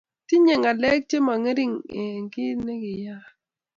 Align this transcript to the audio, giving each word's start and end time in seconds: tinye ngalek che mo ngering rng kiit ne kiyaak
tinye 0.27 0.53
ngalek 0.59 1.01
che 1.09 1.17
mo 1.25 1.33
ngering 1.41 1.75
rng 2.07 2.27
kiit 2.33 2.57
ne 2.65 2.73
kiyaak 2.81 3.25